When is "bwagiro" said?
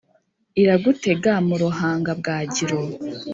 2.19-2.79